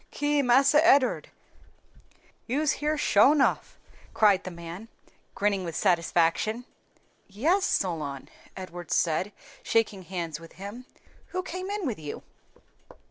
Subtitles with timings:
[0.09, 0.41] "Ki!
[0.41, 1.29] Marse Ed'ard,
[2.47, 3.77] you's here sho nuff!"
[4.15, 4.87] cried the man,
[5.35, 6.65] grinning with satisfaction.
[7.27, 8.27] "Yes, Solon,"
[8.57, 10.87] Edward said, shaking hands with him.
[11.27, 12.23] "Who came in with you?"